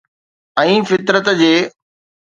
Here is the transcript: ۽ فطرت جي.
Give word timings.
۽ 0.61 0.73
فطرت 0.93 1.33
جي. 1.43 1.55